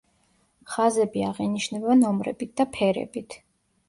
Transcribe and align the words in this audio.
ხაზები 0.75 1.21
აღინიშნება 1.27 1.97
ნომრებით 1.99 2.55
და 2.63 2.67
ფერებით. 2.79 3.37